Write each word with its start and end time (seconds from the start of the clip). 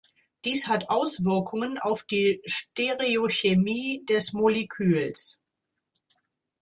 Dies 0.45 0.65
hat 0.67 0.89
Auswirkungen 0.89 1.77
auf 1.77 2.03
die 2.03 2.41
Stereochemie 2.47 4.03
des 4.05 4.33
Moleküls. 4.33 5.43